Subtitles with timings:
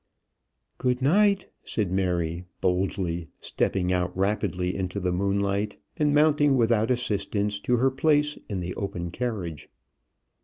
[0.79, 7.59] "Good night," said Mary, boldly, stepping out rapidly into the moonlight, and mounting without assistance
[7.59, 9.69] to her place in the open carriage.